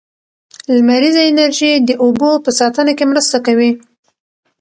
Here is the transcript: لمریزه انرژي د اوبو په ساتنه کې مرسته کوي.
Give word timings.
لمریزه 0.75 1.21
انرژي 1.29 1.71
د 1.87 1.89
اوبو 2.03 2.29
په 2.43 2.51
ساتنه 2.59 2.91
کې 2.97 3.05
مرسته 3.11 3.37
کوي. 3.45 3.71